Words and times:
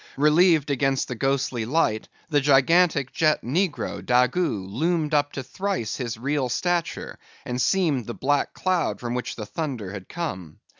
Relieved 0.17 0.71
against 0.71 1.07
the 1.07 1.13
ghostly 1.13 1.63
light, 1.63 2.09
the 2.27 2.41
gigantic 2.41 3.11
jet 3.11 3.43
negro, 3.43 4.03
Daggoo, 4.03 4.65
loomed 4.67 5.13
up 5.13 5.31
to 5.33 5.43
thrice 5.43 5.97
his 5.97 6.17
real 6.17 6.49
stature, 6.49 7.19
and 7.45 7.61
seemed 7.61 8.07
the 8.07 8.15
black 8.15 8.55
cloud 8.55 8.99
from 8.99 9.13
which 9.13 9.35
the 9.35 9.45
thunder 9.45 9.91
had 9.91 10.09
come. 10.09 10.57